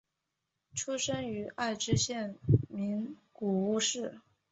[0.73, 2.35] 出生于爱知县
[2.67, 4.19] 名古屋市。